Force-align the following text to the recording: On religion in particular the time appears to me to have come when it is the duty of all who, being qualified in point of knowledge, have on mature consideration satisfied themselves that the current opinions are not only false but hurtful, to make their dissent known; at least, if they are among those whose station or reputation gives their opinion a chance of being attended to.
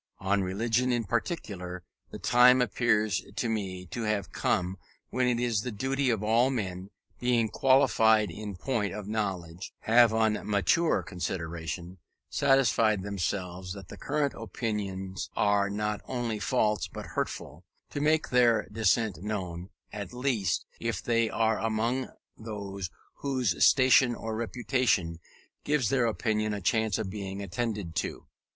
On 0.17 0.41
religion 0.41 0.91
in 0.91 1.03
particular 1.03 1.83
the 2.09 2.17
time 2.17 2.59
appears 2.59 3.23
to 3.35 3.47
me 3.47 3.85
to 3.91 4.01
have 4.01 4.31
come 4.31 4.77
when 5.11 5.27
it 5.27 5.39
is 5.39 5.61
the 5.61 5.69
duty 5.71 6.09
of 6.09 6.23
all 6.23 6.49
who, 6.49 6.89
being 7.19 7.49
qualified 7.49 8.31
in 8.31 8.55
point 8.55 8.95
of 8.95 9.07
knowledge, 9.07 9.71
have 9.81 10.11
on 10.11 10.41
mature 10.49 11.03
consideration 11.03 11.99
satisfied 12.31 13.03
themselves 13.03 13.73
that 13.73 13.89
the 13.89 13.95
current 13.97 14.33
opinions 14.33 15.29
are 15.35 15.69
not 15.69 16.01
only 16.05 16.39
false 16.39 16.87
but 16.87 17.05
hurtful, 17.13 17.63
to 17.91 18.01
make 18.01 18.29
their 18.29 18.67
dissent 18.71 19.21
known; 19.21 19.69
at 19.93 20.13
least, 20.13 20.65
if 20.79 21.03
they 21.03 21.29
are 21.29 21.59
among 21.59 22.09
those 22.35 22.89
whose 23.17 23.63
station 23.63 24.15
or 24.15 24.35
reputation 24.35 25.19
gives 25.63 25.89
their 25.89 26.07
opinion 26.07 26.55
a 26.55 26.59
chance 26.59 26.97
of 26.97 27.11
being 27.11 27.39
attended 27.43 27.93
to. 27.93 28.25